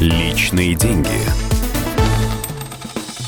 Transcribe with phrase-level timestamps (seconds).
[0.00, 1.10] Личные деньги.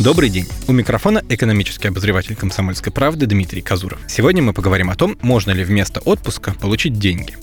[0.01, 0.47] Добрый день.
[0.69, 4.01] У микрофона экономический обозреватель «Комсомольской правды» Дмитрий Казуров.
[4.09, 7.37] Сегодня мы поговорим о том, можно ли вместо отпуска получить деньги.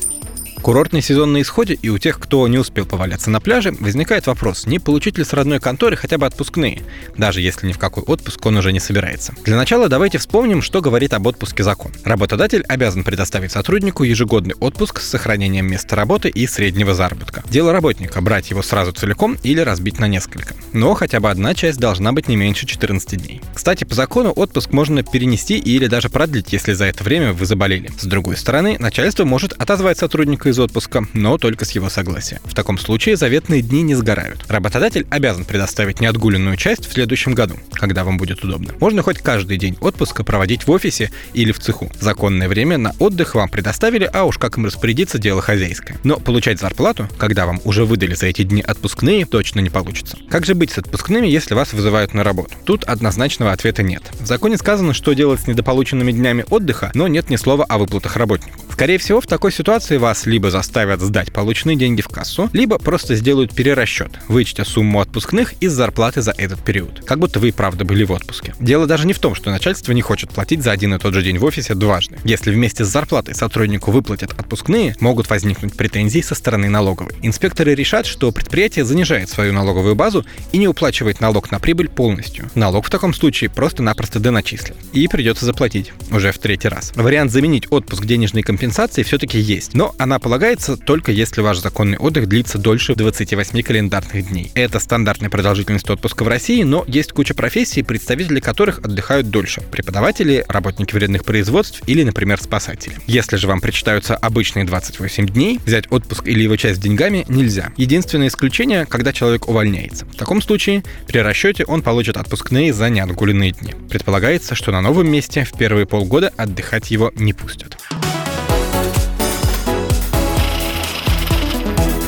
[0.62, 4.65] Курортный сезон на исходе, и у тех, кто не успел поваляться на пляже, возникает вопрос,
[4.65, 6.82] не получить ли с родной конторы хотя бы отпускные,
[7.18, 9.33] даже если ни в какой отпуск он уже не собирается.
[9.46, 11.92] Для начала давайте вспомним, что говорит об отпуске закон.
[12.04, 17.41] Работодатель обязан предоставить сотруднику ежегодный отпуск с сохранением места работы и среднего заработка.
[17.50, 20.55] Дело работника– брать его сразу целиком или разбить на несколько.
[20.73, 23.41] Но хотя бы одна часть должна быть не меньше 14 дней.
[23.54, 27.90] Кстати, по закону отпуск можно перенести или даже продлить, если за это время вы заболели.
[27.98, 32.41] С другой стороны, начальство может отозвать сотрудника из отпуска, но только с его согласия.
[32.44, 34.45] В таком случае заветные дни не сгорают.
[34.48, 38.73] Работодатель обязан предоставить неотгуленную часть в следующем году, когда вам будет удобно.
[38.80, 41.91] Можно хоть каждый день отпуска проводить в офисе или в цеху.
[41.99, 45.98] Законное время на отдых вам предоставили, а уж как им распорядиться, дело хозяйское.
[46.03, 50.17] Но получать зарплату, когда вам уже выдали за эти дни отпускные, точно не получится.
[50.30, 52.52] Как же быть с отпускными, если вас вызывают на работу?
[52.66, 54.03] Тут однозначного ответа нет.
[54.19, 58.16] В законе сказано, что делать с недополученными днями отдыха, но нет ни слова о выплатах
[58.16, 58.59] работнику.
[58.72, 63.16] Скорее всего, в такой ситуации вас либо заставят сдать полученные деньги в кассу, либо просто
[63.16, 67.04] сделают перерасчет, вычтя сумму отпускных из зарплаты за этот период.
[67.06, 68.56] Как будто вы и правда были в отпуске.
[68.59, 71.22] Дело даже не в том, что начальство не хочет платить за один и тот же
[71.22, 72.18] день в офисе дважды.
[72.23, 77.14] Если вместе с зарплатой сотруднику выплатят отпускные, могут возникнуть претензии со стороны налоговой.
[77.22, 82.50] Инспекторы решат, что предприятие занижает свою налоговую базу и не уплачивает налог на прибыль полностью.
[82.56, 84.78] Налог в таком случае просто-напросто доначислят.
[84.94, 85.92] И придется заплатить.
[86.12, 86.92] Уже в третий раз.
[86.96, 92.30] Вариант заменить отпуск денежной компенсации все-таки есть, но она полагается только если ваш законный отдых
[92.30, 94.52] длится дольше 28 календарных дней.
[94.53, 99.61] Это стандартная продолжительность отпуска в России, но есть куча профессий, представители которых отдыхают дольше.
[99.72, 102.95] Преподаватели, работники вредных производств или, например, спасатели.
[103.07, 107.73] Если же вам причитаются обычные 28 дней, взять отпуск или его часть деньгами нельзя.
[107.75, 110.05] Единственное исключение, когда человек увольняется.
[110.05, 113.73] В таком случае при расчете он получит отпускные за неотгуленные дни.
[113.89, 117.69] Предполагается, что на новом месте в первые полгода отдыхать его не пустят.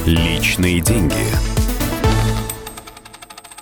[0.05, 1.50] Личные деньги.